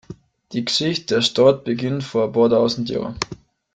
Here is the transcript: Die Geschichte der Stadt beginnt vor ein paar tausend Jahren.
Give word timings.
Die 0.53 0.65
Geschichte 0.65 1.13
der 1.13 1.21
Stadt 1.21 1.63
beginnt 1.63 2.03
vor 2.03 2.23
ein 2.25 2.31
paar 2.31 2.49
tausend 2.49 2.89
Jahren. 2.89 3.19